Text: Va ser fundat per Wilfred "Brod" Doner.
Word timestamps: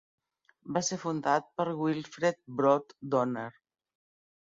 Va 0.77 0.81
ser 0.87 0.97
fundat 1.03 1.47
per 1.61 1.67
Wilfred 1.83 2.43
"Brod" 2.63 2.99
Doner. 3.15 3.49